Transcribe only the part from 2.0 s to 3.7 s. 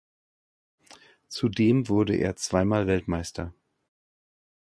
er zweimal Weltmeister.